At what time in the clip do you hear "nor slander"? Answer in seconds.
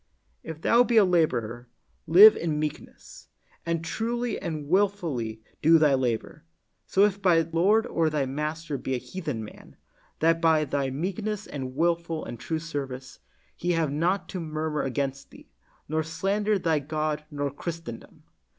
15.87-16.57